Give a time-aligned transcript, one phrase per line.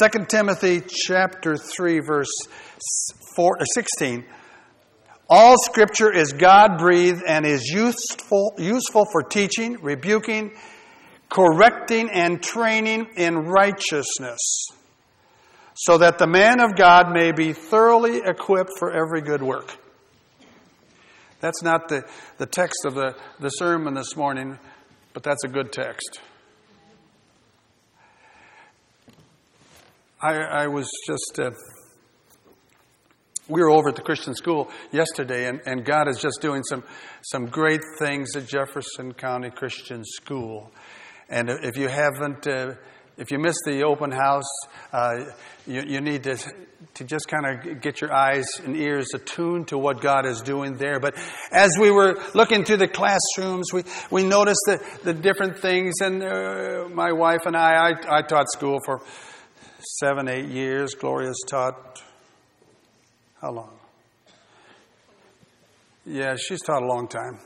[0.00, 2.36] 2 Timothy chapter 3 verse
[3.36, 4.24] 4, uh, 16
[5.30, 10.56] all scripture is God breathed and is useful, useful for teaching, rebuking,
[11.28, 14.68] correcting, and training in righteousness,
[15.74, 19.76] so that the man of God may be thoroughly equipped for every good work.
[21.40, 22.04] That's not the,
[22.38, 24.58] the text of the, the sermon this morning,
[25.12, 26.20] but that's a good text.
[30.20, 31.38] I, I was just.
[31.38, 31.50] Uh,
[33.48, 36.84] we were over at the Christian school yesterday, and, and God is just doing some,
[37.22, 40.70] some great things at Jefferson County Christian School.
[41.30, 42.74] And if you haven't, uh,
[43.16, 44.50] if you missed the open house,
[44.92, 45.24] uh,
[45.66, 46.36] you, you need to,
[46.94, 50.76] to just kind of get your eyes and ears attuned to what God is doing
[50.76, 51.00] there.
[51.00, 51.14] But
[51.50, 55.94] as we were looking through the classrooms, we, we noticed the, the different things.
[56.02, 59.00] And uh, my wife and I, I, I taught school for
[59.78, 60.94] seven, eight years.
[60.94, 62.02] Gloria's taught
[63.40, 63.78] how long?
[66.04, 67.38] Yeah, she's taught a long time.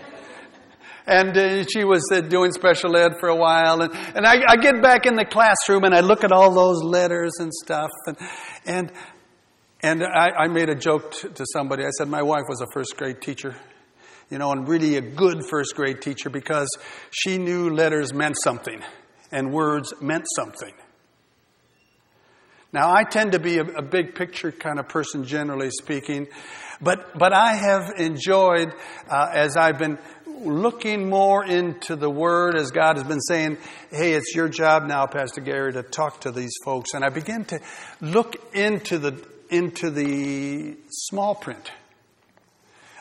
[1.06, 3.82] and uh, she was uh, doing special ed for a while.
[3.82, 6.82] And, and I, I, get back in the classroom and I look at all those
[6.82, 7.90] letters and stuff.
[8.06, 8.16] And,
[8.64, 8.92] and,
[9.82, 11.84] and I, I made a joke t- to somebody.
[11.84, 13.54] I said, My wife was a first grade teacher,
[14.30, 16.68] you know, and really a good first grade teacher because
[17.10, 18.82] she knew letters meant something
[19.30, 20.72] and words meant something.
[22.72, 26.28] Now, I tend to be a, a, big picture kind of person, generally speaking,
[26.80, 28.72] but, but I have enjoyed,
[29.10, 33.58] uh, as I've been looking more into the Word, as God has been saying,
[33.90, 36.94] hey, it's your job now, Pastor Gary, to talk to these folks.
[36.94, 37.60] And I begin to
[38.00, 41.72] look into the, into the small print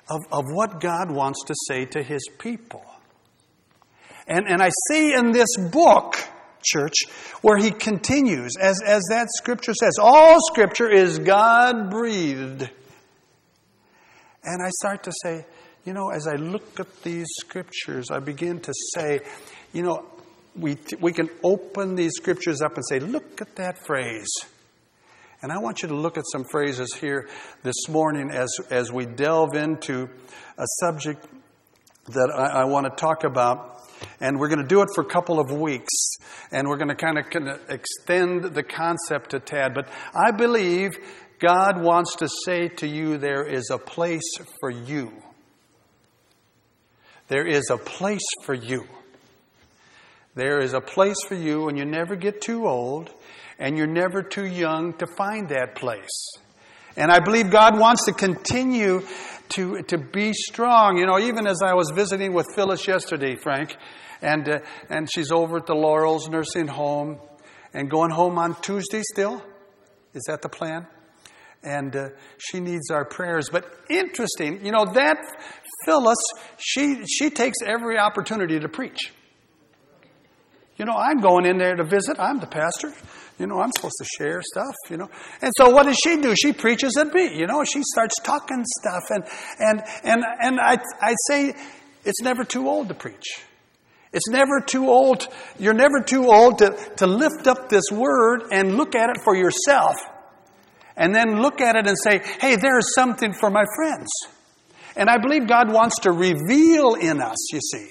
[0.10, 2.84] of, of what God wants to say to His people.
[4.28, 6.18] And, and I see in this book,
[6.64, 7.06] church,
[7.42, 12.70] where he continues, as, as that scripture says, all scripture is God breathed.
[14.44, 15.46] And I start to say,
[15.86, 19.20] you know, as I look at these scriptures, I begin to say,
[19.74, 20.06] you know,
[20.56, 24.30] we, we can open these scriptures up and say, look at that phrase.
[25.42, 27.30] And I want you to look at some phrases here
[27.64, 30.10] this morning as, as we delve into
[30.58, 31.26] a subject
[32.08, 33.79] that I, I want to talk about
[34.20, 36.16] and we're going to do it for a couple of weeks.
[36.52, 39.74] And we're going to kind of, extend the concept a tad.
[39.74, 40.92] But I believe
[41.40, 45.14] God wants to say to you there is a place for you.
[47.28, 48.86] There is a place for you.
[50.36, 53.12] There is a place for you, and you never get too old,
[53.58, 56.34] and you're never too young to find that place.
[56.96, 59.02] And I believe God wants to continue
[59.50, 60.98] to, to be strong.
[60.98, 63.76] You know, even as I was visiting with Phyllis yesterday, Frank,
[64.22, 67.20] and, uh, and she's over at the Laurels Nursing Home
[67.74, 69.44] and going home on Tuesday still.
[70.14, 70.88] Is that the plan?
[71.64, 73.50] And uh, she needs our prayers.
[73.50, 75.18] But interesting, you know, that
[75.86, 76.18] Phyllis,
[76.58, 79.12] she, she takes every opportunity to preach.
[80.78, 82.18] You know, I'm going in there to visit.
[82.20, 82.94] I'm the pastor.
[83.40, 85.10] You know, I'm supposed to share stuff, you know.
[85.42, 86.36] And so what does she do?
[86.36, 87.64] She preaches at me, you know.
[87.64, 89.04] She starts talking stuff.
[89.10, 89.24] And,
[89.60, 91.56] and, and, and I, I say
[92.04, 93.42] it's never too old to preach.
[94.12, 95.28] It's never too old.
[95.58, 99.36] You're never too old to, to lift up this word and look at it for
[99.36, 99.96] yourself.
[100.98, 104.10] And then look at it and say, hey, there is something for my friends.
[104.98, 107.90] And I believe God wants to reveal in us, you see.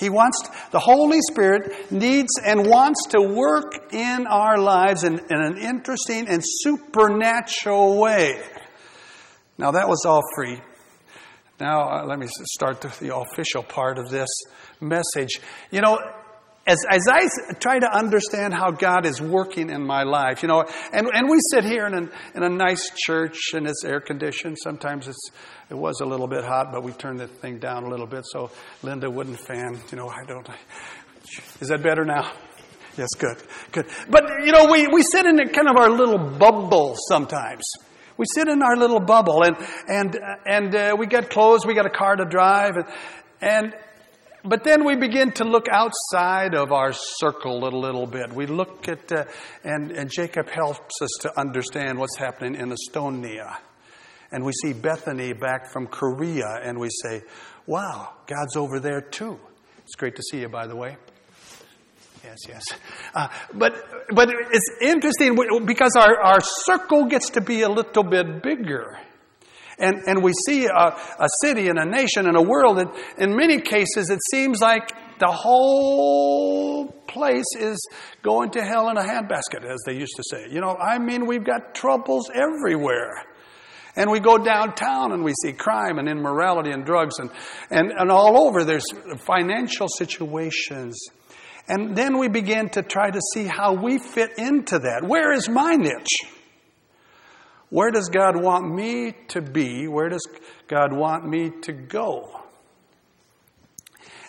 [0.00, 5.42] He wants, the Holy Spirit needs and wants to work in our lives in, in
[5.42, 8.42] an interesting and supernatural way.
[9.58, 10.58] Now, that was all free.
[11.60, 14.30] Now, uh, let me start the, official part of this
[14.80, 15.38] message.
[15.70, 15.98] You know,
[16.70, 20.64] as, as I try to understand how God is working in my life, you know,
[20.92, 24.56] and, and we sit here in, an, in a nice church and it's air conditioned.
[24.62, 25.30] Sometimes it's
[25.68, 28.24] it was a little bit hot, but we turned the thing down a little bit
[28.24, 28.50] so
[28.82, 29.80] Linda wouldn't fan.
[29.90, 30.48] You know, I don't.
[31.60, 32.32] Is that better now?
[32.96, 33.36] Yes, good,
[33.72, 33.86] good.
[34.08, 37.62] But you know, we, we sit in kind of our little bubble sometimes.
[38.16, 39.56] We sit in our little bubble, and
[39.88, 41.64] and and uh, we get clothes.
[41.64, 42.86] We got a car to drive, and
[43.40, 43.74] and
[44.44, 48.32] but then we begin to look outside of our circle a little bit.
[48.32, 49.24] We look at, uh,
[49.64, 53.58] and, and Jacob helps us to understand what's happening in Estonia
[54.32, 57.22] and we see Bethany back from Korea, and we say,
[57.66, 59.38] wow, God's over there too.
[59.84, 60.96] It's great to see you, by the way.
[62.22, 62.62] Yes, yes.
[63.14, 63.74] Uh, but,
[64.14, 68.98] but it's interesting because our, our circle gets to be a little bit bigger.
[69.80, 73.36] And, and we see a, a city and a nation and a world, and in
[73.36, 77.78] many cases, it seems like the whole place is
[78.22, 80.46] going to hell in a handbasket, as they used to say.
[80.50, 83.24] You know, I mean, we've got troubles everywhere.
[83.96, 87.30] And we go downtown and we see crime and immorality and drugs and,
[87.70, 88.86] and, and all over there's
[89.26, 90.96] financial situations.
[91.68, 95.02] And then we begin to try to see how we fit into that.
[95.04, 96.22] Where is my niche?
[97.70, 99.86] Where does God want me to be?
[99.86, 100.26] Where does
[100.66, 102.40] God want me to go?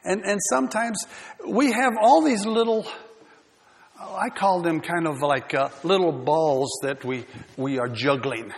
[0.03, 1.05] And, and sometimes
[1.47, 2.87] we have all these little,
[3.99, 7.25] I call them kind of like uh, little balls that we,
[7.57, 8.51] we are juggling.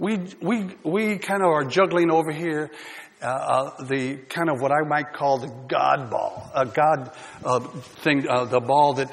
[0.00, 2.70] We, we, we kind of are juggling over here
[3.20, 7.10] uh, uh, the kind of what I might call the God ball, a God
[7.44, 9.12] uh, thing, uh, the ball that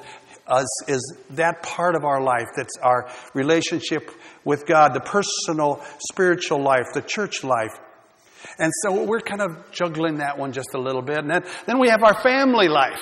[0.51, 4.11] is, is that part of our life that's our relationship
[4.43, 7.79] with God, the personal spiritual life, the church life.
[8.59, 11.17] And so we're kind of juggling that one just a little bit.
[11.17, 13.01] And then, then we have our family life.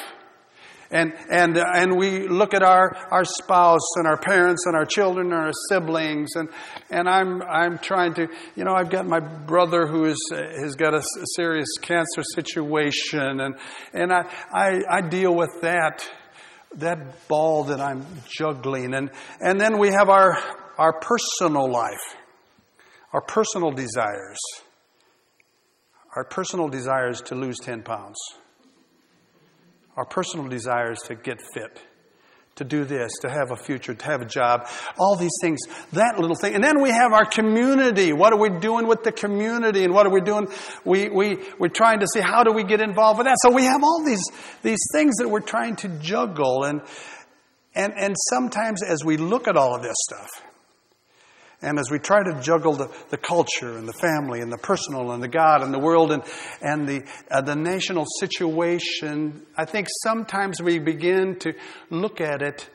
[0.93, 4.85] And, and, uh, and we look at our, our spouse and our parents and our
[4.85, 6.35] children and our siblings.
[6.35, 6.49] And,
[6.91, 10.75] and I'm, I'm trying to, you know, I've got my brother who is, uh, has
[10.75, 13.39] got a, a serious cancer situation.
[13.39, 13.55] And,
[13.91, 16.07] and I, I, I deal with that,
[16.77, 18.93] that ball that I'm juggling.
[18.93, 20.37] And, and then we have our,
[20.77, 22.15] our personal life,
[23.11, 24.39] our personal desires.
[26.15, 28.17] Our personal desires to lose 10 pounds
[29.95, 31.81] our personal desires to get fit,
[32.55, 34.67] to do this, to have a future, to have a job,
[34.99, 35.59] all these things,
[35.93, 36.53] that little thing.
[36.53, 38.13] And then we have our community.
[38.13, 39.83] What are we doing with the community?
[39.83, 40.47] And what are we doing?
[40.85, 43.37] We, we, we're trying to see how do we get involved with that.
[43.41, 44.23] So we have all these,
[44.61, 46.63] these things that we're trying to juggle.
[46.63, 46.81] And,
[47.73, 50.29] and, and sometimes as we look at all of this stuff,
[51.63, 55.13] and as we try to juggle the, the culture and the family and the personal
[55.13, 56.21] and the God and the world and,
[56.61, 61.53] and the, uh, the national situation, I think sometimes we begin to
[61.89, 62.69] look at it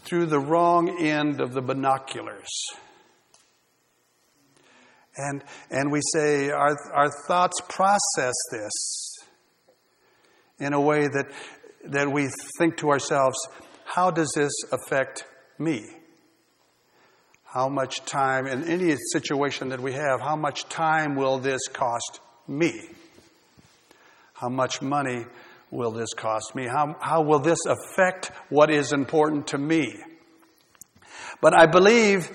[0.00, 2.50] through the wrong end of the binoculars.
[5.16, 9.14] And, and we say our, our thoughts process this
[10.58, 11.26] in a way that,
[11.84, 12.28] that we
[12.58, 13.36] think to ourselves,
[13.84, 15.24] how does this affect
[15.56, 15.84] me?
[17.54, 22.18] How much time, in any situation that we have, how much time will this cost
[22.48, 22.72] me?
[24.32, 25.24] How much money
[25.70, 26.66] will this cost me?
[26.66, 29.94] How, how will this affect what is important to me?
[31.40, 32.28] But I believe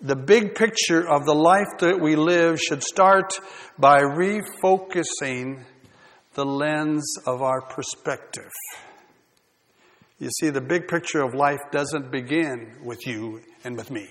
[0.00, 3.32] the big picture of the life that we live should start
[3.78, 5.62] by refocusing
[6.32, 8.50] the lens of our perspective.
[10.18, 14.08] You see, the big picture of life doesn't begin with you and with me.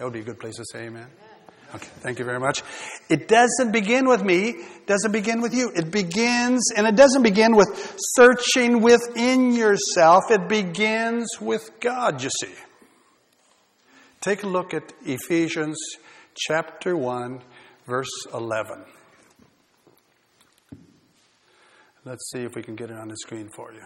[0.00, 1.08] That would be a good place to say amen.
[1.74, 2.62] Okay, thank you very much.
[3.10, 4.54] It doesn't begin with me,
[4.86, 5.70] doesn't begin with you.
[5.76, 10.22] It begins, and it doesn't begin with searching within yourself.
[10.30, 12.54] It begins with God, you see.
[14.22, 15.76] Take a look at Ephesians
[16.34, 17.42] chapter 1,
[17.86, 18.82] verse 11.
[22.06, 23.84] Let's see if we can get it on the screen for you.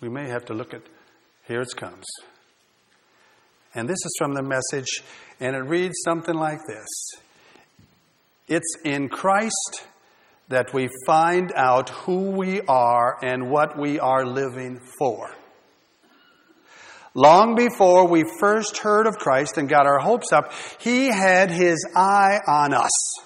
[0.00, 0.84] We may have to look at,
[1.46, 2.06] here it comes.
[3.76, 5.02] And this is from the message,
[5.38, 6.88] and it reads something like this
[8.48, 9.84] It's in Christ
[10.48, 15.30] that we find out who we are and what we are living for.
[17.12, 21.86] Long before we first heard of Christ and got our hopes up, He had His
[21.94, 23.18] eye on us,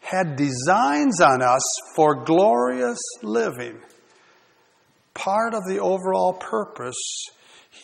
[0.00, 1.62] had designs on us
[1.96, 3.80] for glorious living.
[5.14, 6.94] Part of the overall purpose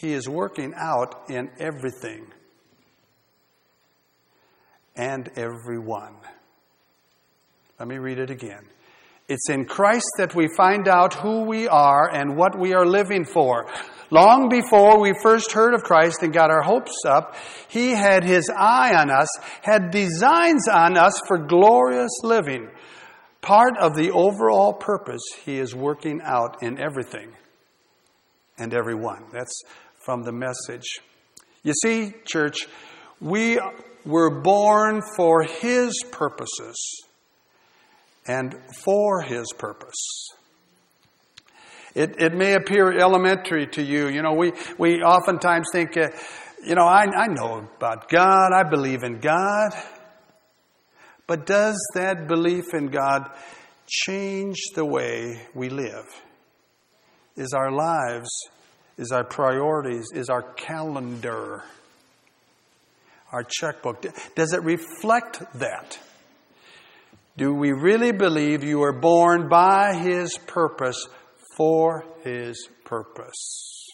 [0.00, 2.26] he is working out in everything
[4.96, 6.16] and everyone.
[7.78, 8.64] Let me read it again.
[9.28, 13.24] It's in Christ that we find out who we are and what we are living
[13.24, 13.66] for.
[14.10, 17.34] Long before we first heard of Christ and got our hopes up,
[17.68, 19.28] He had His eye on us,
[19.62, 22.68] had designs on us for glorious living.
[23.40, 27.32] Part of the overall purpose He is working out in everything
[28.58, 29.24] and everyone.
[29.32, 29.62] That's
[30.04, 31.00] from the message.
[31.62, 32.68] You see, church,
[33.20, 33.58] we
[34.04, 36.76] were born for His purposes
[38.26, 40.28] and for His purpose.
[41.94, 44.08] It, it may appear elementary to you.
[44.08, 46.08] You know, we, we oftentimes think, uh,
[46.66, 49.70] you know, I, I know about God, I believe in God.
[51.26, 53.30] But does that belief in God
[53.86, 56.06] change the way we live?
[57.36, 58.28] Is our lives
[58.96, 61.64] is our priorities, is our calendar,
[63.32, 64.04] our checkbook.
[64.34, 65.98] Does it reflect that?
[67.36, 71.08] Do we really believe you were born by His purpose
[71.56, 73.88] for His purpose?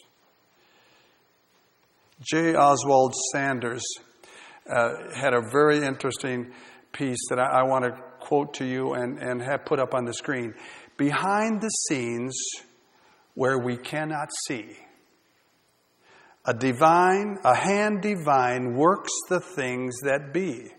[2.21, 2.55] J.
[2.55, 3.83] Oswald Sanders
[4.71, 6.53] uh, had a very interesting
[6.93, 10.05] piece that I, I want to quote to you and, and have put up on
[10.05, 10.55] the screen.
[10.99, 12.37] Behind the scenes
[13.35, 14.77] where we cannot see,
[16.45, 20.71] a divine, a hand divine works the things that be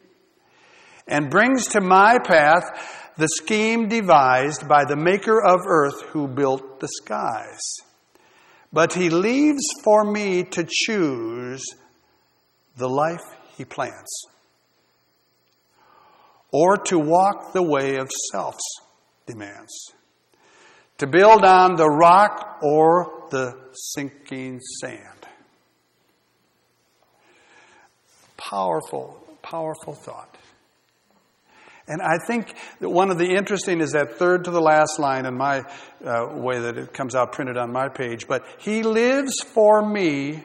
[1.08, 6.80] and brings to my path the scheme devised by the maker of earth who built
[6.80, 7.60] the skies.
[8.74, 11.64] But he leaves for me to choose
[12.78, 13.20] the life
[13.58, 14.24] he plants,
[16.52, 18.64] or to walk the way of self's
[19.28, 19.92] demands,
[20.98, 23.54] to build on the rock or the
[23.94, 25.21] sinking sand.
[28.50, 30.36] Powerful, powerful thought.
[31.88, 35.26] And I think that one of the interesting is that third to the last line
[35.26, 35.60] in my
[36.06, 38.28] uh, way that it comes out printed on my page.
[38.28, 40.44] But He lives for me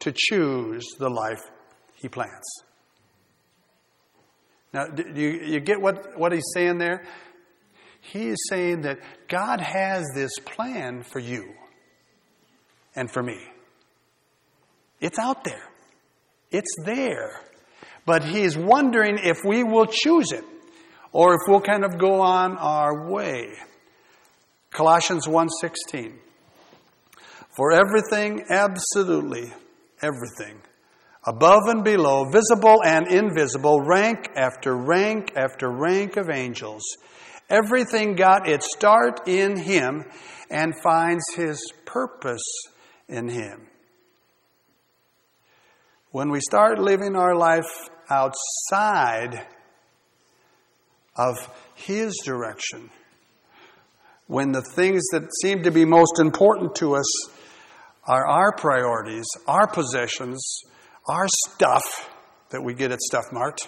[0.00, 1.40] to choose the life
[1.94, 2.62] He plants.
[4.72, 7.04] Now, do you, you get what, what He's saying there?
[8.00, 11.54] He is saying that God has this plan for you
[12.94, 13.38] and for me.
[15.00, 15.62] It's out there.
[16.54, 17.40] It's there.
[18.06, 20.44] But He's wondering if we will choose it
[21.10, 23.54] or if we'll kind of go on our way.
[24.70, 26.12] Colossians 1:16
[27.56, 29.52] For everything absolutely
[30.00, 30.60] everything
[31.26, 36.82] above and below visible and invisible rank after rank after rank of angels
[37.48, 40.04] everything got its start in him
[40.50, 42.46] and finds his purpose
[43.08, 43.68] in him
[46.14, 49.44] when we start living our life outside
[51.16, 51.34] of
[51.74, 52.88] His direction.
[54.28, 57.28] When the things that seem to be most important to us
[58.06, 60.60] are our priorities, our possessions,
[61.08, 61.82] our stuff
[62.50, 63.62] that we get at Stuff Mart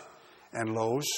[0.52, 1.08] and Lowe's.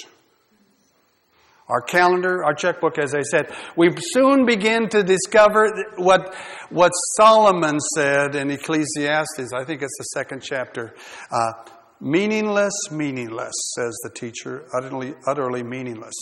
[1.69, 6.35] Our calendar, our checkbook, as I said, we soon begin to discover what,
[6.71, 9.53] what Solomon said in Ecclesiastes.
[9.55, 10.95] I think it's the second chapter.
[11.31, 11.53] Uh,
[12.01, 16.15] Meaningless, meaningless, says the teacher, utterly, utterly meaningless.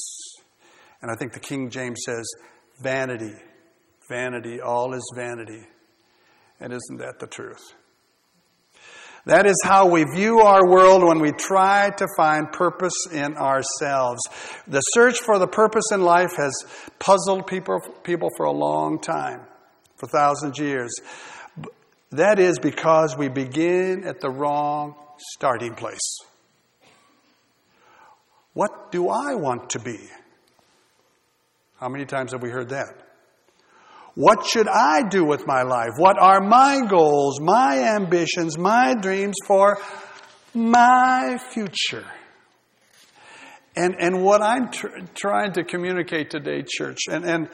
[1.02, 2.26] And I think the King James says,
[2.80, 3.34] vanity,
[4.08, 5.66] vanity, all is vanity.
[6.60, 7.74] And isn't that the truth?
[9.26, 14.20] That is how we view our world when we try to find purpose in ourselves.
[14.68, 16.54] The search for the purpose in life has
[17.00, 19.40] puzzled people, people for a long time,
[19.96, 21.00] for thousands of years.
[22.12, 24.94] That is because we begin at the wrong
[25.34, 26.18] starting place.
[28.52, 29.98] What do I want to be?
[31.80, 33.05] How many times have we heard that?
[34.16, 35.90] What should I do with my life?
[35.98, 39.76] What are my goals, my ambitions, my dreams for
[40.54, 42.06] my future?
[43.76, 47.50] And, and what I'm tr- trying to communicate today, church, and, and,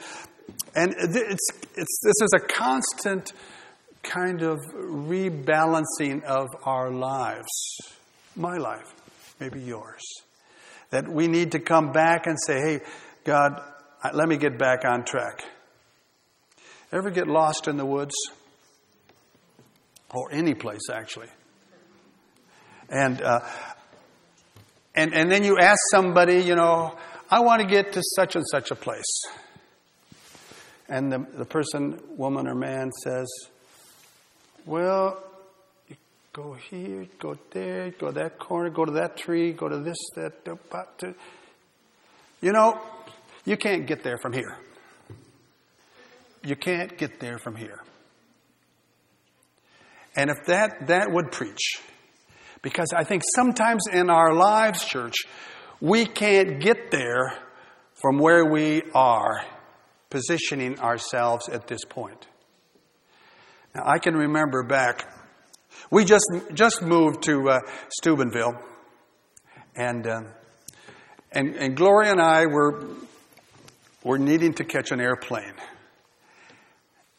[0.73, 3.33] and it's, it's, this is a constant
[4.01, 7.77] kind of rebalancing of our lives.
[8.37, 8.93] My life,
[9.37, 10.01] maybe yours.
[10.91, 12.79] That we need to come back and say, hey,
[13.25, 13.61] God,
[14.13, 15.43] let me get back on track.
[16.93, 18.13] Ever get lost in the woods?
[20.13, 21.29] Or any place, actually.
[22.87, 23.39] And, uh,
[24.93, 26.95] and, and then you ask somebody, you know,
[27.31, 29.25] I want to get to such and such a place.
[30.87, 33.27] And the, the person, woman or man says,
[34.67, 35.23] well,
[35.87, 35.95] you
[36.31, 40.45] go here, go there, go that corner, go to that tree, go to this, that,
[40.45, 41.15] that.
[42.39, 42.79] You know,
[43.45, 44.55] you can't get there from here.
[46.43, 47.81] You can't get there from here.
[50.15, 51.79] And if that, that would preach.
[52.61, 55.15] Because I think sometimes in our lives, church,
[55.81, 57.33] we can't get there
[58.01, 59.43] from where we are
[60.09, 62.27] positioning ourselves at this point.
[63.73, 65.11] Now, I can remember back,
[65.89, 67.59] we just, just moved to uh,
[67.89, 68.61] Steubenville,
[69.75, 70.21] and, uh,
[71.31, 72.85] and, and Gloria and I were,
[74.03, 75.53] were needing to catch an airplane.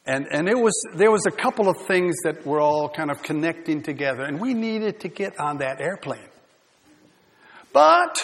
[0.06, 3.22] And, and it was, there was a couple of things that were all kind of
[3.22, 6.28] connecting together, and we needed to get on that airplane.
[7.72, 8.22] But,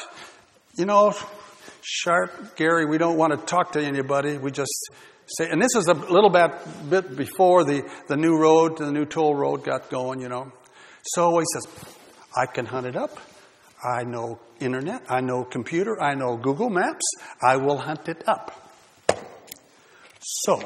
[0.77, 1.15] you know,
[1.83, 4.37] sharp Gary, we don't want to talk to anybody.
[4.37, 4.91] We just
[5.27, 6.51] say, and this is a little bit,
[6.91, 10.53] bit before the, the new road, the new toll road got going, you know.
[11.03, 11.67] So he says,
[12.37, 13.19] I can hunt it up.
[13.83, 17.07] I know internet, I know computer, I know Google Maps,
[17.43, 18.71] I will hunt it up.
[20.21, 20.63] So,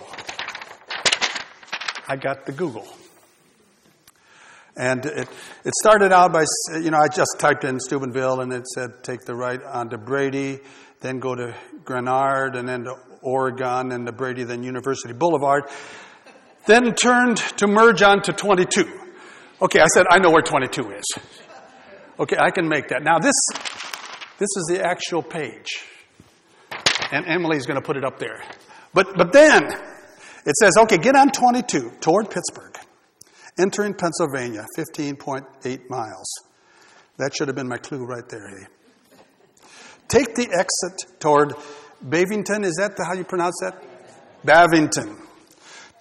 [2.07, 2.87] I got the Google.
[4.77, 5.29] And it,
[5.65, 6.45] it started out by,
[6.75, 10.59] you know, I just typed in Steubenville and it said take the right onto Brady,
[11.01, 15.65] then go to Granard and then to Oregon and to Brady, then University Boulevard.
[16.67, 19.01] Then turned to merge onto 22.
[19.63, 21.05] Okay, I said, I know where 22 is.
[22.19, 23.03] Okay, I can make that.
[23.03, 23.35] Now this,
[24.39, 25.85] this is the actual page.
[27.13, 28.43] And Emily's going to put it up there.
[28.93, 29.63] But, but then
[30.47, 32.77] it says, okay, get on 22 toward Pittsburgh.
[33.59, 36.27] Entering Pennsylvania, 15.8 miles.
[37.19, 38.67] That should have been my clue right there, hey?
[40.09, 41.55] Take the exit toward
[42.05, 42.65] Bavington.
[42.65, 43.83] Is that the, how you pronounce that?
[44.45, 45.17] Bavington.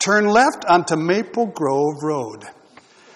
[0.03, 2.43] Turn left onto Maple Grove Road.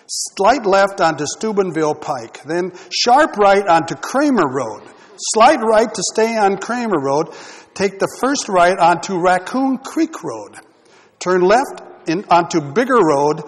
[0.07, 2.41] Slight left onto Steubenville Pike.
[2.43, 4.83] Then sharp right onto Kramer Road.
[5.17, 7.33] Slight right to stay on Kramer Road.
[7.73, 10.57] Take the first right onto Raccoon Creek Road.
[11.19, 13.43] Turn left in, onto Bigger Road,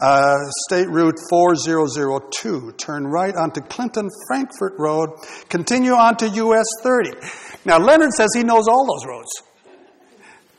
[0.00, 0.36] uh,
[0.66, 2.72] State Route 4002.
[2.72, 5.10] Turn right onto Clinton Frankfort Road.
[5.48, 7.10] Continue onto US 30.
[7.64, 9.42] Now, Leonard says he knows all those roads.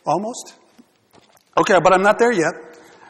[0.05, 0.55] Almost.
[1.57, 2.53] Okay, but I'm not there yet.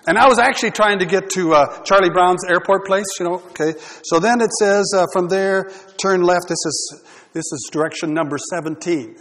[0.07, 3.35] And I was actually trying to get to uh, Charlie Brown's airport place, you know.
[3.49, 5.69] Okay, so then it says uh, from there,
[6.01, 6.47] turn left.
[6.47, 9.15] This is this is direction number 17.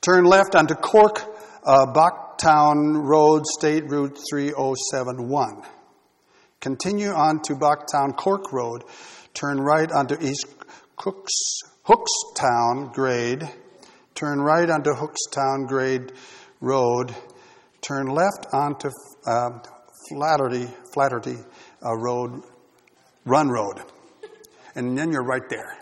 [0.00, 1.31] Turn left onto Cork,
[1.64, 5.62] uh, Bocktown Road, State Route 3071.
[6.60, 8.84] Continue on to Bocktown Cork Road.
[9.34, 10.46] Turn right onto East
[10.96, 13.48] Cooks, Hookstown Grade.
[14.14, 16.12] Turn right onto Hookstown Grade
[16.60, 17.14] Road
[17.82, 18.88] turn left onto
[19.26, 19.50] uh,
[20.08, 21.36] Flaugherty, Flaugherty
[21.84, 22.42] uh, Road,
[23.24, 23.82] Run Road,
[24.74, 25.76] and then you're right there.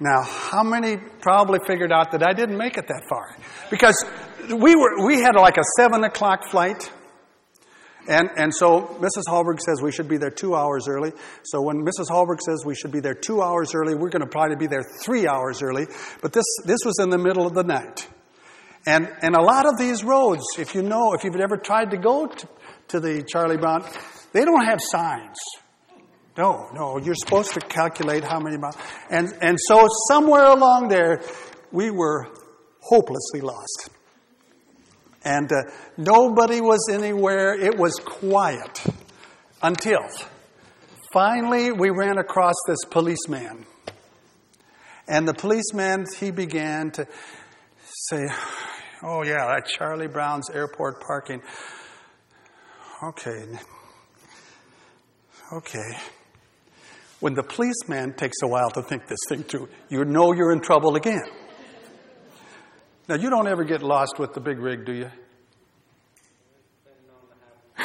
[0.00, 3.36] Now, how many probably figured out that I didn't make it that far?
[3.70, 4.02] Because
[4.48, 6.90] we were we had like a seven o'clock flight.
[8.08, 9.24] And, and so Mrs.
[9.28, 11.12] Hallberg says we should be there two hours early.
[11.44, 12.08] So when Mrs.
[12.08, 14.82] Hallberg says we should be there two hours early, we're going to probably be there
[15.04, 15.86] three hours early.
[16.22, 18.08] But this, this was in the middle of the night.
[18.86, 21.98] And, and a lot of these roads, if you know, if you've ever tried to
[21.98, 22.48] go to,
[22.88, 23.84] to the Charlie Brown,
[24.32, 25.36] they don't have signs.
[26.40, 28.74] No, no, you're supposed to calculate how many miles.
[29.10, 31.20] And, and so somewhere along there,
[31.70, 32.28] we were
[32.80, 33.90] hopelessly lost.
[35.22, 37.52] And uh, nobody was anywhere.
[37.52, 38.82] It was quiet
[39.62, 40.00] until
[41.12, 43.66] finally we ran across this policeman.
[45.06, 47.06] And the policeman, he began to
[47.84, 48.28] say,
[49.02, 51.42] Oh, yeah, that Charlie Brown's airport parking.
[53.02, 53.44] Okay.
[55.52, 55.98] Okay.
[57.20, 60.60] When the policeman takes a while to think this thing through, you know you're in
[60.60, 61.22] trouble again.
[63.08, 65.10] Now, you don't ever get lost with the big rig, do you?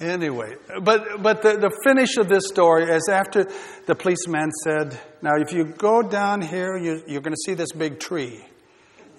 [0.00, 3.46] anyway, but, but the, the finish of this story is after
[3.86, 7.72] the policeman said, Now, if you go down here, you, you're going to see this
[7.72, 8.44] big tree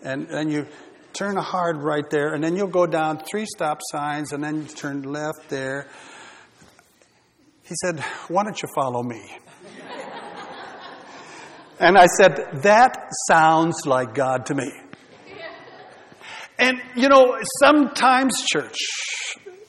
[0.03, 0.67] and then you
[1.13, 4.67] turn hard right there, and then you'll go down three stop signs, and then you
[4.67, 5.87] turn left there.
[7.69, 9.21] He said, Why don't you follow me?
[11.79, 14.71] and I said, That sounds like God to me.
[16.57, 18.75] And, you know, sometimes, church,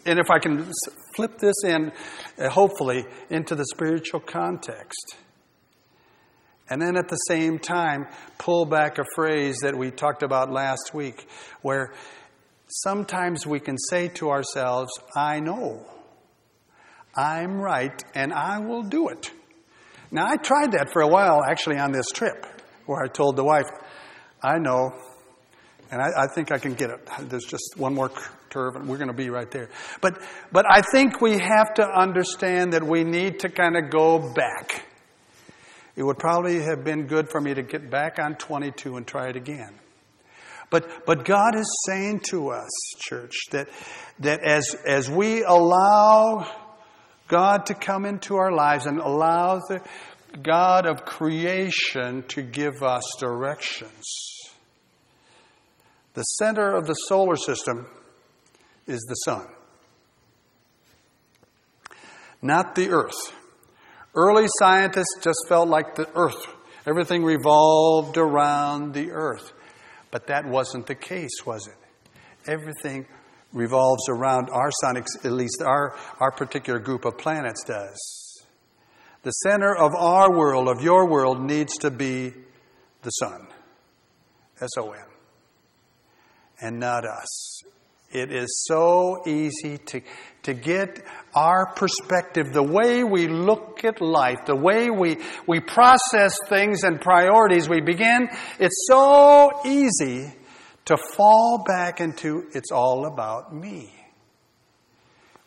[0.06, 0.72] and if I can
[1.14, 1.92] flip this in,
[2.38, 5.16] uh, hopefully, into the spiritual context,
[6.70, 8.08] and then at the same time,
[8.38, 11.28] pull back a phrase that we talked about last week,
[11.60, 11.92] where
[12.66, 15.86] sometimes we can say to ourselves, I know.
[17.16, 19.30] I'm right, and I will do it.
[20.10, 22.46] Now, I tried that for a while actually on this trip,
[22.86, 23.66] where I told the wife,
[24.42, 24.92] I know,
[25.90, 27.08] and I, I think I can get it.
[27.20, 28.10] There's just one more
[28.50, 29.68] curve, and we're going to be right there.
[30.00, 34.32] But, but I think we have to understand that we need to kind of go
[34.32, 34.84] back
[36.00, 39.28] it would probably have been good for me to get back on 22 and try
[39.28, 39.74] it again.
[40.70, 43.68] But, but God is saying to us, church, that,
[44.20, 46.50] that as, as we allow
[47.30, 49.80] God to come into our lives and allow the
[50.42, 54.04] God of creation to give us directions,
[56.14, 57.86] the center of the solar system
[58.86, 59.46] is the sun,
[62.42, 63.32] not the earth.
[64.14, 66.46] Early scientists just felt like the earth,
[66.84, 69.52] everything revolved around the earth.
[70.10, 72.50] But that wasn't the case, was it?
[72.50, 73.06] Everything
[73.52, 78.44] revolves around our sun, at least our, our particular group of planets does.
[79.22, 82.32] The center of our world, of your world, needs to be
[83.02, 83.48] the sun.
[84.60, 85.04] S O N.
[86.60, 87.62] And not us.
[88.12, 90.00] It is so easy to,
[90.42, 91.00] to get
[91.32, 97.00] our perspective, the way we look at life, the way we, we process things and
[97.00, 100.32] priorities, we begin, it's so easy
[100.86, 103.92] to fall back into it's all about me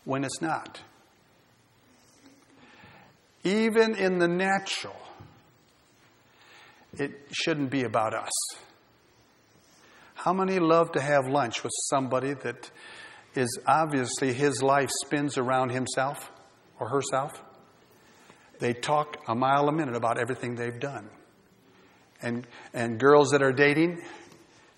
[0.06, 0.82] when it's not.
[3.44, 4.96] Even in the natural,
[6.98, 8.32] it shouldn't be about us.
[10.14, 12.72] How many love to have lunch with somebody that
[13.36, 16.32] is obviously his life spins around himself
[16.80, 17.32] or herself?
[18.60, 21.10] They talk a mile a minute about everything they've done.
[22.22, 24.02] And, and girls that are dating,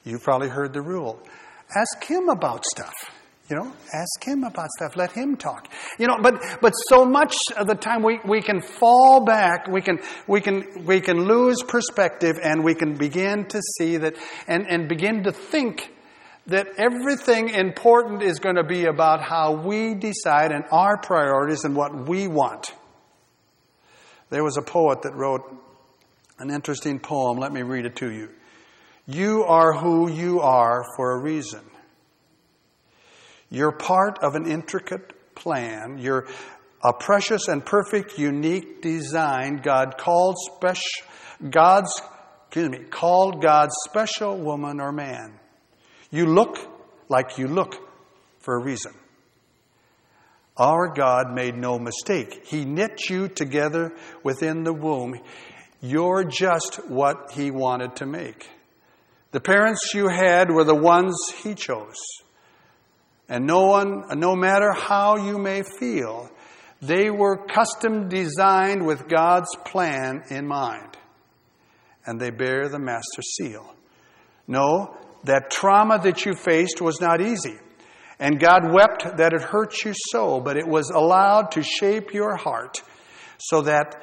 [0.06, 1.20] You've probably heard the rule.
[1.76, 2.94] Ask him about stuff.
[3.50, 4.96] You know, ask him about stuff.
[4.96, 5.68] Let him talk.
[6.00, 9.82] You know, but, but so much of the time we, we can fall back, we
[9.82, 14.16] can, we can, we can lose perspective and we can begin to see that
[14.48, 15.92] and, and begin to think
[16.48, 21.76] that everything important is going to be about how we decide and our priorities and
[21.76, 22.74] what we want.
[24.30, 25.44] There was a poet that wrote
[26.40, 27.38] an interesting poem.
[27.38, 28.30] Let me read it to you.
[29.08, 31.62] You are who you are for a reason.
[33.50, 35.98] You're part of an intricate plan.
[36.00, 36.28] You're
[36.84, 41.08] a precious and perfect, unique design God called special,
[41.50, 42.02] God's,
[42.48, 45.40] excuse me, called God's special woman or man.
[46.10, 46.58] You look
[47.08, 47.76] like you look
[48.40, 48.94] for a reason.
[50.58, 52.46] Our God made no mistake.
[52.48, 55.20] He knit you together within the womb.
[55.82, 58.50] You're just what He wanted to make.
[59.36, 62.00] The parents you had were the ones He chose.
[63.28, 66.32] And no one, no matter how you may feel,
[66.82, 70.96] they were custom designed with God's plan in mind.
[72.06, 73.76] And they bear the master seal.
[74.48, 74.96] No,
[75.26, 77.58] that trauma that you faced was not easy.
[78.18, 82.38] And God wept that it hurt you so, but it was allowed to shape your
[82.38, 82.82] heart
[83.38, 84.02] so that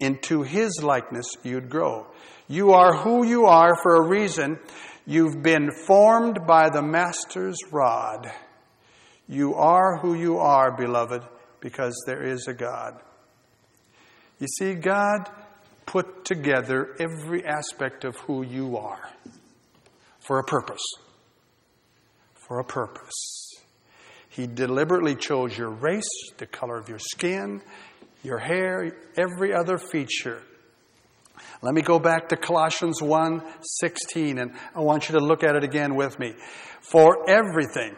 [0.00, 2.06] into His likeness you'd grow.
[2.48, 4.58] You are who you are for a reason.
[5.06, 8.30] You've been formed by the Master's rod.
[9.28, 11.22] You are who you are, beloved,
[11.60, 13.00] because there is a God.
[14.38, 15.30] You see, God
[15.86, 19.10] put together every aspect of who you are
[20.20, 20.82] for a purpose.
[22.34, 23.54] For a purpose.
[24.28, 27.60] He deliberately chose your race, the color of your skin,
[28.22, 30.42] your hair, every other feature
[31.62, 35.62] let me go back to Colossians 1:16 and I want you to look at it
[35.62, 36.34] again with me.
[36.80, 37.94] For everything,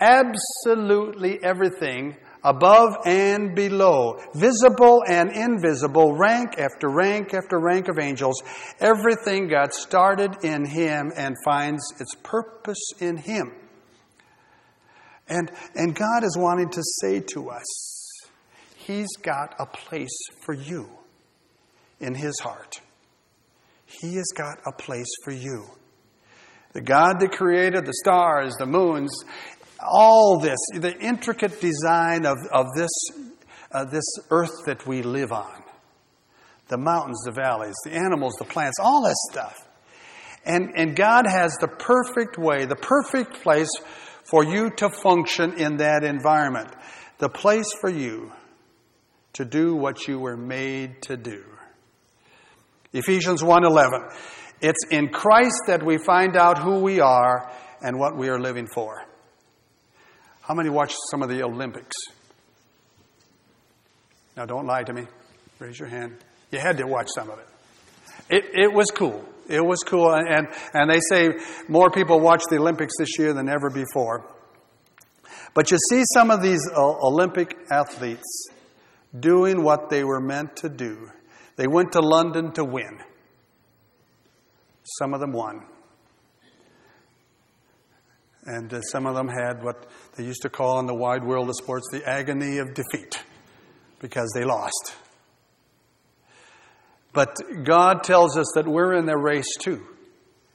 [0.00, 8.42] absolutely everything above and below, visible and invisible, rank after rank after rank of angels,
[8.80, 13.52] everything got started in him and finds its purpose in him.
[15.28, 17.95] And, and God is wanting to say to us,
[18.86, 20.88] He's got a place for you
[21.98, 22.80] in His heart.
[23.84, 25.64] He has got a place for you.
[26.72, 29.10] The God that created the stars, the moons,
[29.82, 32.90] all this, the intricate design of, of this,
[33.72, 35.62] uh, this earth that we live on
[36.68, 39.68] the mountains, the valleys, the animals, the plants, all that stuff.
[40.44, 43.70] And, and God has the perfect way, the perfect place
[44.24, 46.68] for you to function in that environment.
[47.18, 48.32] The place for you
[49.36, 51.44] to do what you were made to do.
[52.92, 54.10] Ephesians 1:11.
[54.62, 57.50] It's in Christ that we find out who we are
[57.82, 59.04] and what we are living for.
[60.40, 61.94] How many watched some of the Olympics?
[64.36, 65.06] Now don't lie to me.
[65.58, 66.16] Raise your hand.
[66.50, 67.46] You had to watch some of it.
[68.28, 69.22] It, it was cool.
[69.48, 70.12] It was cool.
[70.12, 74.26] And, and they say more people watch the Olympics this year than ever before.
[75.52, 78.48] But you see some of these uh, Olympic athletes
[79.18, 81.10] doing what they were meant to do.
[81.56, 82.98] They went to London to win.
[84.98, 85.64] Some of them won.
[88.44, 91.48] And uh, some of them had what they used to call in the wide world
[91.48, 93.20] of sports the agony of defeat
[93.98, 94.94] because they lost.
[97.12, 99.82] But God tells us that we're in the race too.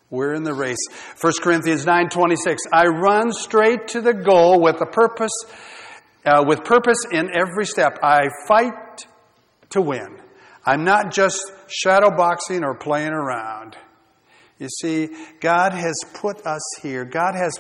[0.10, 0.78] We're in the race.
[1.20, 5.34] 1 Corinthians 9:26 I run straight to the goal with a purpose
[6.26, 8.00] uh, with purpose in every step.
[8.04, 9.06] I fight
[9.72, 10.20] to win.
[10.66, 13.76] I'm not just shadow boxing or playing around.
[14.60, 17.04] You see, God has put us here.
[17.04, 17.60] God has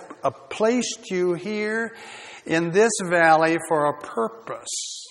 [0.49, 1.95] placed you here
[2.45, 5.07] in this valley for a purpose.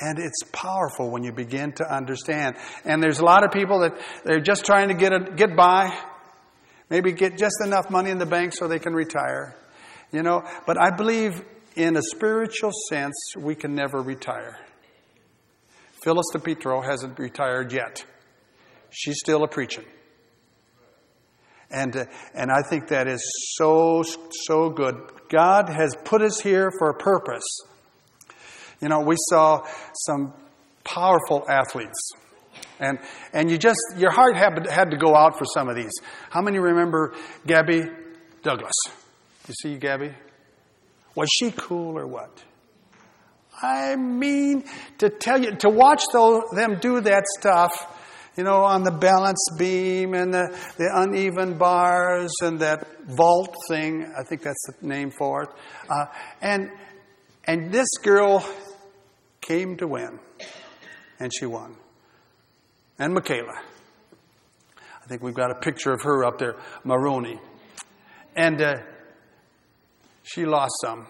[0.00, 2.54] And it's powerful when you begin to understand.
[2.84, 5.92] And there's a lot of people that they're just trying to get a, get by,
[6.88, 9.56] maybe get just enough money in the bank so they can retire.
[10.12, 11.42] You know, but I believe
[11.78, 14.58] in a spiritual sense we can never retire.
[16.02, 18.04] Phyllis DePietro hasn't retired yet.
[18.90, 19.84] She's still a preaching.
[21.70, 23.22] And, uh, and I think that is
[23.56, 24.02] so,
[24.46, 24.96] so good.
[25.28, 27.44] God has put us here for a purpose.
[28.80, 29.64] You know, we saw
[30.06, 30.32] some
[30.82, 32.10] powerful athletes.
[32.80, 32.98] And,
[33.32, 35.92] and you just, your heart had, had to go out for some of these.
[36.30, 37.14] How many remember
[37.46, 37.82] Gabby
[38.42, 38.74] Douglas?
[39.46, 40.12] You see Gabby?
[41.18, 42.30] Was she cool or what?
[43.60, 44.62] I mean,
[44.98, 47.72] to tell you, to watch them do that stuff,
[48.36, 54.04] you know, on the balance beam and the, the uneven bars and that vault thing,
[54.16, 55.48] I think that's the name for it.
[55.90, 56.04] Uh,
[56.40, 56.70] and,
[57.42, 58.48] and this girl
[59.40, 60.20] came to win,
[61.18, 61.74] and she won.
[62.96, 63.56] And McKayla.
[64.78, 66.54] I think we've got a picture of her up there,
[66.84, 67.40] Maroney.
[68.36, 68.76] And uh,
[70.28, 71.06] she lost some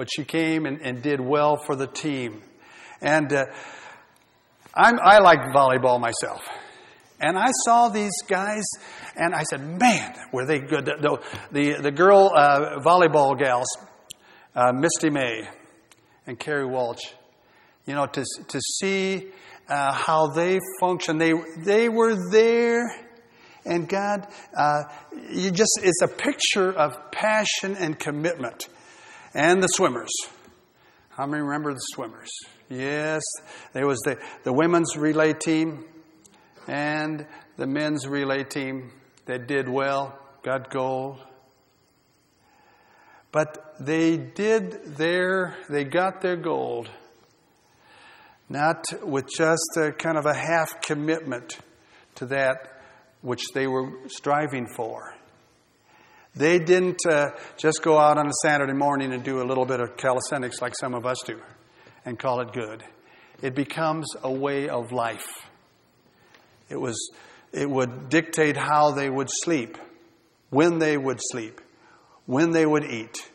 [0.00, 2.40] but she came and, and did well for the team.
[3.02, 3.44] And uh,
[4.74, 6.40] i like volleyball myself.
[7.20, 8.64] And I saw these guys,
[9.14, 10.86] and I said, man, were they good.
[10.86, 11.18] The,
[11.52, 13.66] the, the girl uh, volleyball gals,
[14.56, 15.46] uh, Misty May
[16.26, 17.04] and Kerri Walsh,
[17.84, 19.28] you know, to, to see
[19.68, 21.18] uh, how they function.
[21.18, 22.86] They, they were there,
[23.64, 24.84] and God, uh,
[25.30, 28.68] you just, it's a picture of passion and commitment
[29.34, 30.10] and the swimmers.
[31.10, 32.30] How many remember the swimmers?
[32.68, 33.22] Yes,
[33.72, 35.84] there was the, the women's relay team
[36.66, 38.92] and the men's relay team
[39.26, 41.20] that did well, got gold.
[43.32, 46.88] But they did their, they got their gold,
[48.48, 51.58] not with just a kind of a half commitment
[52.16, 52.79] to that
[53.22, 55.14] which they were striving for.
[56.34, 59.80] They didn't uh, just go out on a Saturday morning and do a little bit
[59.80, 61.40] of calisthenics like some of us do
[62.04, 62.84] and call it good.
[63.42, 65.26] It becomes a way of life.
[66.68, 66.96] It, was,
[67.52, 69.76] it would dictate how they would sleep,
[70.50, 71.60] when they would sleep,
[72.26, 73.28] when they would eat,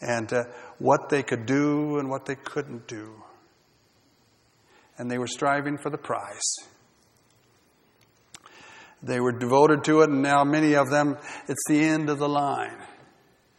[0.00, 0.44] and uh,
[0.78, 3.22] what they could do and what they couldn't do.
[4.96, 6.56] And they were striving for the prize.
[9.02, 11.16] They were devoted to it, and now many of them,
[11.48, 12.76] it's the end of the line.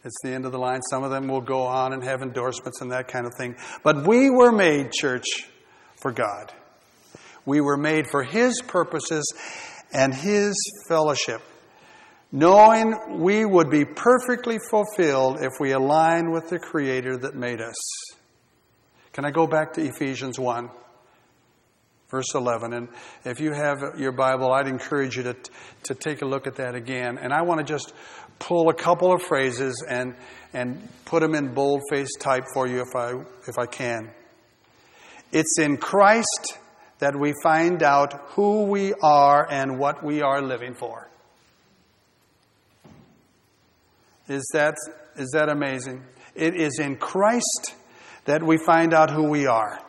[0.04, 0.82] It's the end of the line.
[0.90, 3.56] Some of them will go on and have endorsements and that kind of thing.
[3.84, 5.26] But we were made, church,
[6.02, 6.52] for God.
[7.46, 9.32] We were made for His purposes
[9.94, 10.56] and His
[10.88, 11.42] fellowship,
[12.32, 17.76] knowing we would be perfectly fulfilled if we align with the Creator that made us.
[19.14, 20.70] Can I go back to Ephesians 1?
[22.12, 22.74] Verse 11.
[22.74, 22.90] And
[23.26, 25.36] if you have your Bible, I'd encourage you to,
[25.84, 27.18] to take a look at that again.
[27.18, 27.94] And I want to just
[28.38, 30.14] pull a couple of phrases and,
[30.54, 33.14] and put them in boldface type for you if I,
[33.48, 34.12] if I can.
[35.32, 36.58] It's in Christ
[37.00, 41.10] that we find out who we are and what we are living for.
[44.28, 44.76] Is that,
[45.16, 46.04] is that amazing?
[46.36, 47.76] It is in Christ
[48.26, 49.80] that we find out who we are.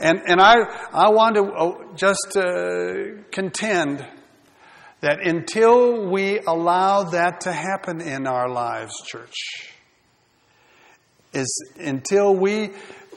[0.00, 0.54] And, and I,
[0.94, 4.06] I want to uh, just uh, contend
[5.00, 9.74] that until we allow that to happen in our lives, church,
[11.34, 12.70] is until we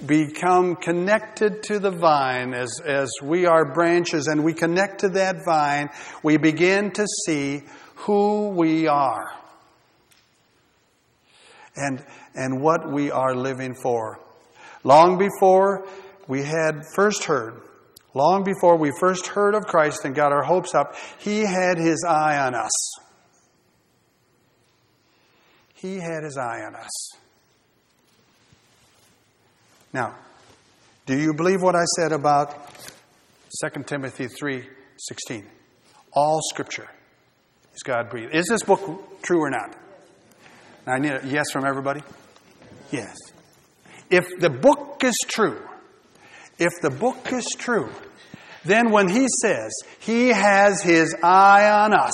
[0.06, 5.38] become connected to the vine as, as we are branches and we connect to that
[5.46, 5.90] vine,
[6.22, 7.62] we begin to see
[7.96, 9.32] who we are
[11.78, 12.04] and,
[12.36, 14.20] and what we are living for.
[14.84, 15.88] Long before
[16.28, 17.62] we had first heard,
[18.14, 22.06] long before we first heard of Christ and got our hopes up, He had His
[22.08, 22.72] eye on us.
[25.74, 26.92] He had His eye on us.
[29.92, 30.16] Now,
[31.06, 32.56] do you believe what I said about
[33.62, 35.46] 2 Timothy 3:16?
[36.14, 36.90] All scripture
[37.76, 38.34] is God breathed.
[38.34, 39.76] Is this book true or not?
[40.86, 42.02] I need a yes from everybody.
[42.92, 43.16] Yes.
[44.10, 45.60] If the book is true,
[46.60, 47.90] if the book is true,
[48.66, 52.14] then when he says he has his eye on us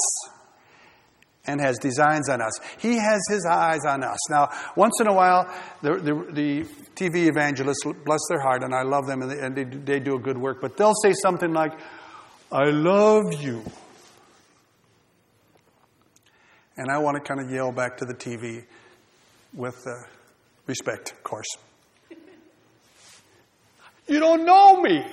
[1.45, 4.29] and has designs on us, he has his eyes on us.
[4.29, 6.63] Now, once in a while, the, the, the
[6.95, 10.15] TV evangelists, bless their heart, and I love them and, they, and they, they do
[10.15, 11.73] a good work, but they'll say something like,
[12.51, 13.63] I love you.
[16.77, 18.63] And I want to kind of yell back to the TV
[19.53, 19.91] with uh,
[20.65, 21.47] respect, of course.
[24.09, 25.05] You don't know me.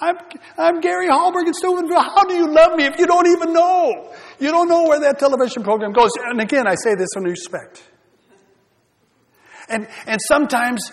[0.00, 0.16] I'm,
[0.58, 2.00] I'm Gary Hallberg in Steubenville.
[2.00, 4.12] How do you love me if you don't even know?
[4.40, 6.10] You don't know where that television program goes.
[6.24, 7.88] And again, I say this in respect.
[9.68, 10.90] And, and sometimes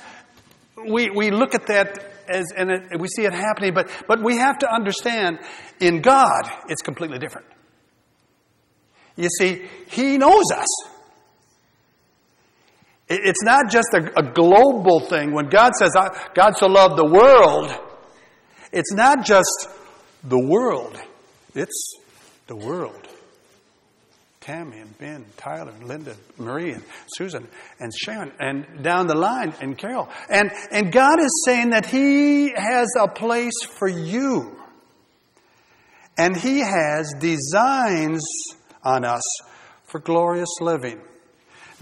[0.88, 4.38] we, we look at that as, and it, we see it happening, but, but we
[4.38, 5.39] have to understand
[5.80, 7.48] in God, it's completely different.
[9.15, 10.67] You see, He knows us.
[13.10, 15.34] It's not just a, a global thing.
[15.34, 15.89] When God says,
[16.36, 17.74] God so loved the world,
[18.72, 19.69] it's not just
[20.24, 20.95] the world,
[21.56, 21.95] it's
[22.48, 23.08] the world.
[24.41, 26.84] Tammy and Ben, Tyler and Linda, Marie and
[27.15, 27.48] Susan
[27.80, 30.10] and Sharon and down the line and Carol.
[30.30, 34.58] And, and God is saying that He has a place for you.
[36.17, 38.26] And He has designs
[38.84, 39.22] on us
[39.86, 41.00] for glorious living.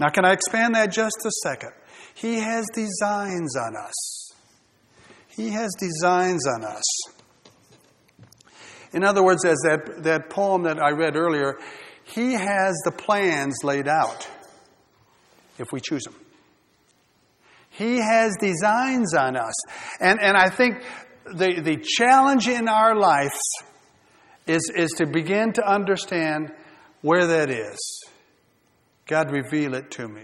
[0.00, 1.72] Now, can I expand that just a second?
[2.14, 4.32] He has designs on us.
[5.28, 6.84] He has designs on us.
[8.92, 11.58] In other words, as that, that poem that I read earlier,
[12.04, 14.28] He has the plans laid out
[15.58, 16.14] if we choose them.
[17.70, 19.54] He has designs on us.
[20.00, 20.82] And, and I think
[21.26, 23.38] the, the challenge in our lives
[24.46, 26.52] is, is to begin to understand
[27.02, 27.97] where that is.
[29.08, 30.22] God, reveal it to me.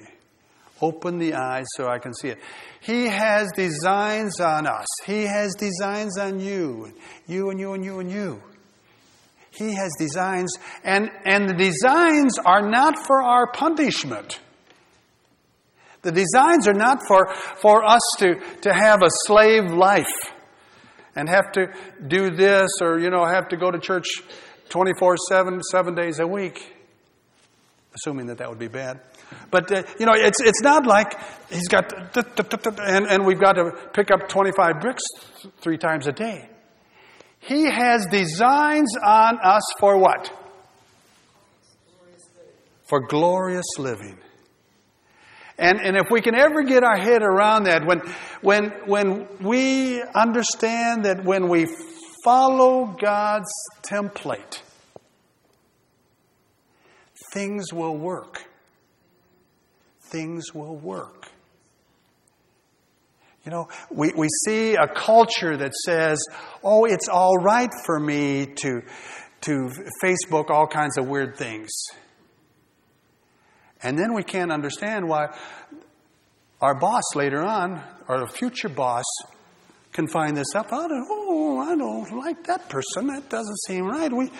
[0.81, 2.39] Open the eyes so I can see it.
[2.81, 4.87] He has designs on us.
[5.07, 6.93] He has designs on you.
[7.27, 8.43] You and you and you and you.
[9.51, 14.41] He has designs, and, and the designs are not for our punishment.
[16.03, 20.05] The designs are not for, for us to, to have a slave life
[21.17, 21.69] and have to
[22.07, 24.07] do this or, you know, have to go to church
[24.69, 26.75] 24 7, seven days a week
[27.95, 29.01] assuming that that would be bad.
[29.51, 31.15] But, uh, you know, it's, it's not like
[31.51, 35.03] he's got, and, and we've got to pick up 25 bricks
[35.61, 36.49] three times a day.
[37.41, 40.33] He has designs on us for what?
[42.85, 44.19] For glorious living.
[45.57, 48.01] And, and if we can ever get our head around that, when,
[48.41, 51.69] when, when we understand that when we
[52.25, 53.53] follow God's
[53.83, 54.63] template,
[57.35, 58.45] things will work.
[60.01, 61.29] Things will work.
[63.45, 66.19] You know, we, we see a culture that says,
[66.63, 68.83] oh, it's all right for me to,
[69.43, 69.71] to
[70.03, 71.71] Facebook all kinds of weird things.
[73.83, 75.37] And then we can't understand why
[76.63, 79.05] our boss later on, or a future boss,
[79.93, 80.69] can find this up.
[80.71, 83.09] Oh, I don't like that person.
[83.09, 84.11] That doesn't seem right.
[84.11, 84.31] We,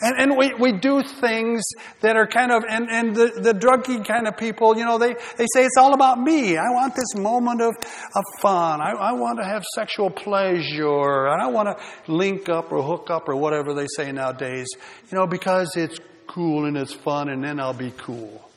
[0.00, 1.62] and, and we, we do things
[2.00, 5.14] that are kind of, and, and the, the druggy kind of people, you know, they,
[5.36, 6.56] they say it's all about me.
[6.56, 7.74] I want this moment of,
[8.14, 8.80] of fun.
[8.80, 11.26] I, I want to have sexual pleasure.
[11.26, 14.68] And I want to link up or hook up or whatever they say nowadays,
[15.10, 18.48] you know, because it's cool and it's fun and then I'll be cool.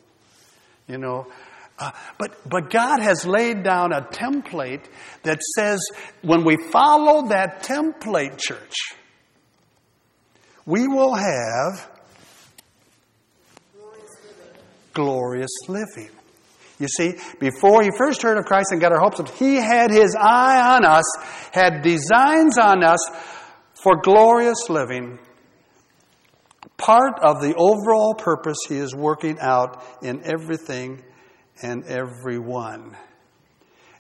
[0.88, 1.28] You know,
[1.80, 4.86] uh, but, but God has laid down a template
[5.24, 5.80] that says
[6.22, 8.74] when we follow that template, church,
[10.66, 11.90] we will have
[14.94, 16.10] glorious living.
[16.80, 19.92] You see, before he first heard of Christ and got our hopes up, he had
[19.92, 21.04] his eye on us,
[21.52, 23.00] had designs on us
[23.74, 25.20] for glorious living.
[26.78, 31.04] Part of the overall purpose he is working out in everything
[31.62, 32.98] and everyone.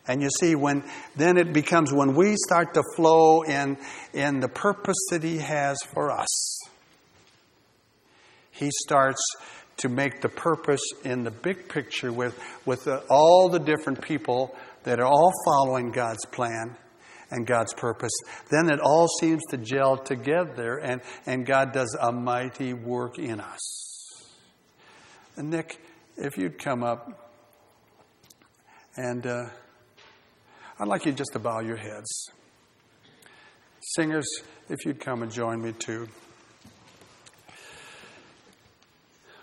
[0.07, 0.83] And you see, when
[1.15, 3.77] then it becomes when we start to flow in,
[4.13, 6.59] in the purpose that He has for us,
[8.51, 9.21] He starts
[9.77, 14.55] to make the purpose in the big picture with, with the, all the different people
[14.83, 16.75] that are all following God's plan
[17.29, 18.11] and God's purpose.
[18.49, 23.39] Then it all seems to gel together, and, and God does a mighty work in
[23.39, 23.59] us.
[25.37, 25.79] And Nick,
[26.17, 27.31] if you'd come up
[28.97, 29.25] and.
[29.27, 29.45] Uh,
[30.81, 32.31] I'd like you just to bow your heads.
[33.81, 34.25] Singers,
[34.67, 36.07] if you'd come and join me too.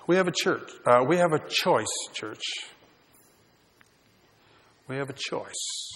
[0.08, 0.68] We have a church.
[0.84, 2.42] Uh, we have a choice, church.
[4.88, 5.92] We have a choice.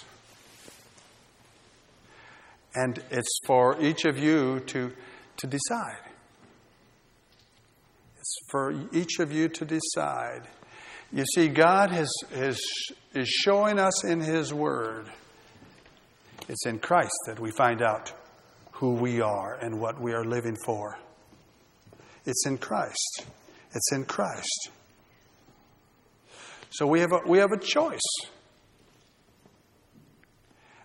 [2.77, 4.93] And it's for each of you to,
[5.39, 6.05] to decide.
[8.17, 10.43] It's for each of you to decide.
[11.13, 12.61] You see, God has, has,
[13.13, 15.09] is showing us in His Word
[16.49, 18.13] it's in Christ that we find out
[18.73, 20.99] who we are and what we are living for.
[22.25, 23.25] It's in Christ.
[23.75, 24.71] It's in Christ.
[26.71, 28.01] So we have a, we have a choice.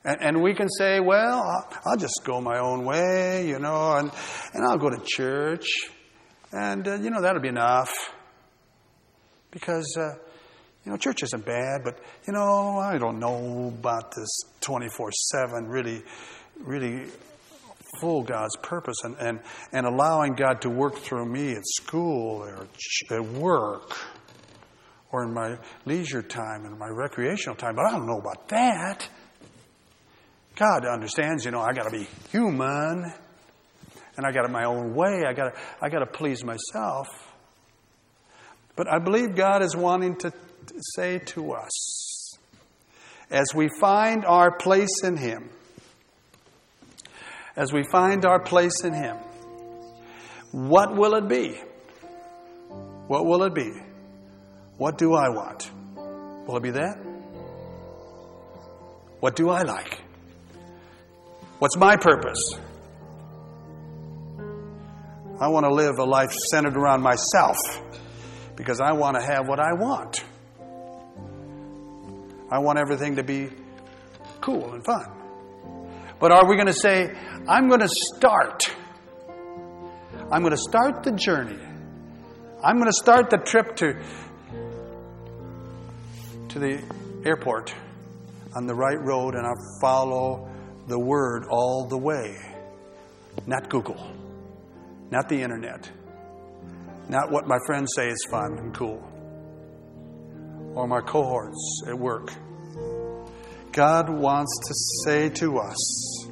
[0.04, 3.94] And, and we can say, well, I'll, I'll, just go my own way, you know,
[3.94, 4.12] and,
[4.54, 5.68] and I'll go to church.
[6.52, 7.92] And, uh, you know, that'll be enough.
[9.52, 10.16] Because, uh,
[10.88, 14.30] you know, church isn't bad, but, you know, I don't know about this
[14.62, 16.02] 24 7 really,
[16.62, 17.08] really
[18.00, 19.42] full God's purpose and, and,
[19.74, 22.70] and allowing God to work through me at school or
[23.12, 23.98] at work
[25.12, 27.76] or in my leisure time and my recreational time.
[27.76, 29.10] But I don't know about that.
[30.56, 33.12] God understands, you know, I got to be human
[34.16, 35.24] and I got it my own way.
[35.28, 37.08] I got I got to please myself.
[38.78, 40.32] But I believe God is wanting to
[40.96, 42.38] say to us
[43.30, 45.50] as we find our place in him
[47.58, 49.18] as we find our place in Him,
[50.52, 51.60] what will it be?
[53.08, 53.72] What will it be?
[54.78, 55.70] What do I want?
[56.48, 56.98] Will it be that?
[59.20, 60.00] What do I like?
[61.58, 62.54] What's my purpose?
[65.40, 67.58] I want to live a life centered around myself
[68.56, 70.24] because I want to have what I want.
[72.50, 73.50] I want everything to be
[74.42, 75.06] cool and fun.
[76.20, 77.14] But are we going to say,
[77.48, 78.64] I'm going to start?
[80.32, 81.60] I'm going to start the journey.
[82.64, 84.02] I'm going to start the trip to,
[86.50, 86.84] to the
[87.24, 87.74] airport
[88.56, 90.50] on the right road and I'll follow
[90.88, 92.36] the word all the way.
[93.46, 94.12] Not Google,
[95.12, 95.90] not the internet,
[97.08, 99.07] not what my friends say is fun and cool,
[100.78, 102.32] or my cohorts at work.
[103.72, 104.74] God wants to
[105.04, 106.28] say to us,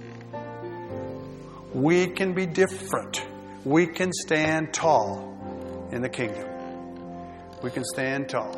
[1.74, 3.26] we can be different.
[3.66, 6.48] We can stand tall in the kingdom.
[7.64, 8.54] We can stand tall.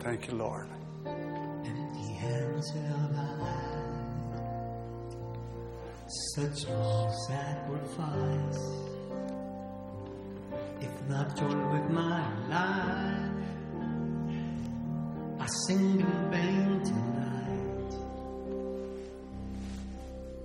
[0.00, 0.68] Thank you, Lord.
[6.34, 6.64] Such
[7.28, 8.58] sacrifice.
[10.80, 13.33] If not joy with my life,
[15.44, 17.92] I sing in vain tonight.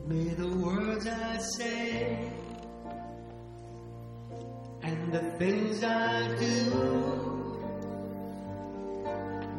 [0.07, 2.29] May the words I say
[4.83, 6.59] and the things I do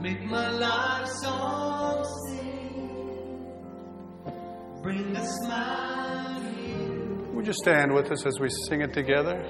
[0.03, 3.47] make my life song sing,
[4.83, 6.43] bring a smile.
[7.33, 9.43] Would you stand with us as we sing it together?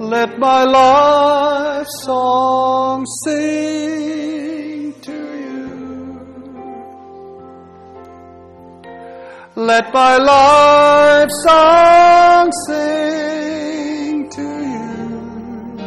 [0.00, 4.25] Let my life song sing
[9.66, 14.42] Let my life song sing to
[14.72, 15.78] you.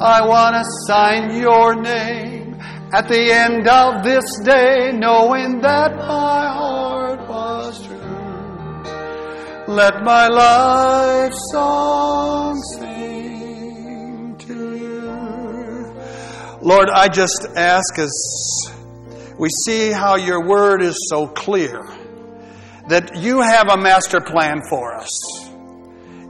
[0.00, 2.58] I want to sign your name
[2.94, 7.98] at the end of this day, knowing that my heart was true.
[9.68, 15.12] Let my life song sing to you.
[16.62, 18.71] Lord, I just ask as
[19.42, 21.82] we see how your word is so clear
[22.86, 25.10] that you have a master plan for us.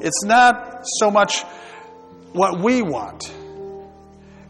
[0.00, 1.42] It's not so much
[2.32, 3.30] what we want,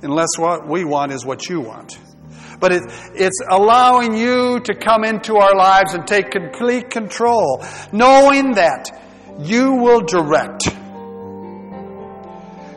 [0.02, 1.98] unless what we want is what you want.
[2.60, 2.82] But it,
[3.16, 8.96] it's allowing you to come into our lives and take complete control, knowing that
[9.40, 10.68] you will direct.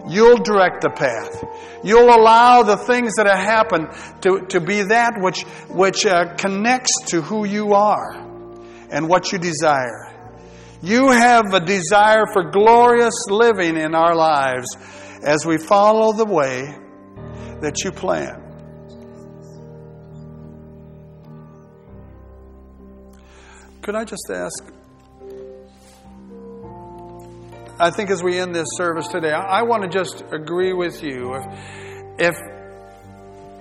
[0.07, 1.43] You'll direct the path.
[1.83, 3.87] You'll allow the things that have happened
[4.21, 8.13] to, to be that which, which uh, connects to who you are
[8.89, 10.11] and what you desire.
[10.81, 14.77] You have a desire for glorious living in our lives
[15.23, 16.75] as we follow the way
[17.61, 18.41] that you plan.
[23.81, 24.74] Could I just ask?
[27.79, 31.35] I think as we end this service today, I, want to just agree with you.
[31.35, 31.43] If,
[32.19, 32.35] if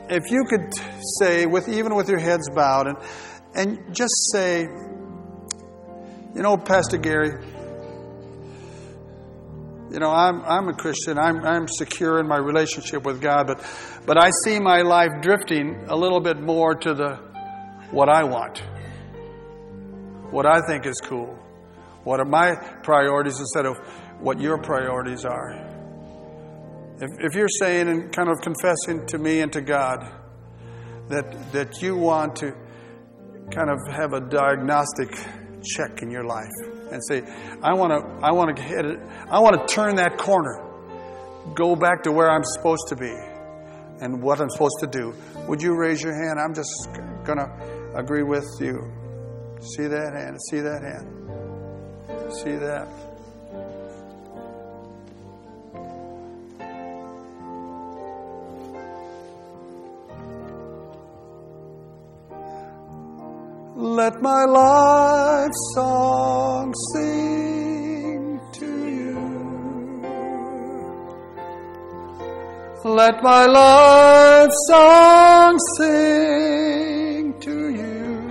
[0.06, 0.72] if you could
[1.18, 2.96] say, with even with your heads bowed, and
[3.54, 7.44] and just say, you know, Pastor Gary,
[9.90, 11.18] you know, I'm I'm a Christian.
[11.18, 13.64] I'm I'm secure in my relationship with God, but
[14.06, 17.16] but I see my life drifting a little bit more to the
[17.90, 18.62] what I want
[20.34, 21.38] what I think is cool,
[22.02, 23.76] what are my priorities instead of
[24.20, 25.52] what your priorities are.
[27.00, 30.10] If, if you're saying and kind of confessing to me and to God
[31.08, 32.52] that, that you want to
[33.52, 35.10] kind of have a diagnostic
[35.64, 36.52] check in your life
[36.92, 37.22] and say,
[37.62, 40.62] I want to, I want to hit it, I want to turn that corner,
[41.54, 43.14] go back to where I'm supposed to be
[44.00, 45.14] and what I'm supposed to do.
[45.48, 46.38] Would you raise your hand?
[46.38, 46.88] I'm just
[47.24, 48.92] going to agree with you.
[49.76, 50.38] See that hand?
[50.50, 52.32] See that hand?
[52.34, 52.88] See that?
[63.76, 69.18] Let my life song sing to you.
[72.84, 78.30] Let my life song sing to you.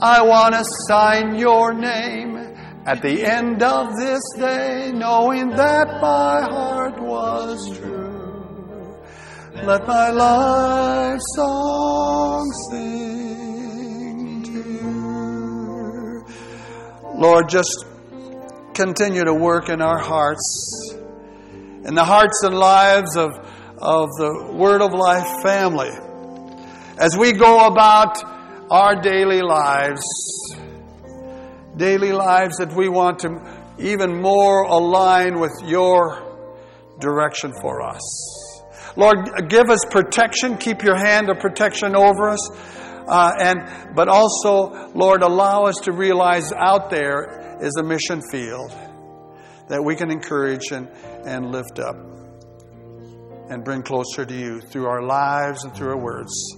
[0.00, 2.38] I want to sign your name
[2.86, 8.03] at the end of this day, knowing that my heart was true.
[9.62, 16.26] Let my life song sing to you.
[17.14, 17.86] Lord, just
[18.74, 20.96] continue to work in our hearts,
[21.84, 23.30] in the hearts and lives of,
[23.78, 25.92] of the Word of Life family.
[26.98, 28.22] As we go about
[28.70, 30.02] our daily lives,
[31.76, 33.30] daily lives that we want to
[33.78, 36.20] even more align with your
[36.98, 38.33] direction for us.
[38.96, 40.56] Lord, give us protection.
[40.56, 42.50] Keep your hand of protection over us.
[43.06, 48.72] Uh, and but also, Lord, allow us to realize out there is a mission field
[49.68, 50.88] that we can encourage and,
[51.26, 51.96] and lift up
[53.50, 56.56] and bring closer to you through our lives and through our words.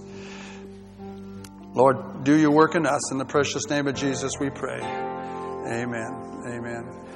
[1.73, 3.11] Lord, do your work in us.
[3.11, 4.79] In the precious name of Jesus, we pray.
[4.81, 6.43] Amen.
[6.47, 7.06] Amen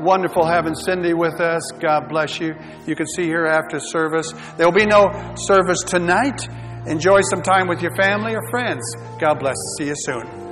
[0.00, 1.62] wonderful having Cindy with us.
[1.80, 2.54] God bless you.
[2.86, 4.32] You can see her after service.
[4.56, 6.48] There will be no service tonight.
[6.86, 8.82] Enjoy some time with your family or friends.
[9.20, 9.56] God bless.
[9.78, 10.49] See you soon.